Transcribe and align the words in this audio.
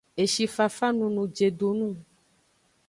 Eshi 0.23 0.45
fafa 0.55 0.87
nunu 0.97 1.23
jedo 1.35 1.67
nung. 1.77 1.97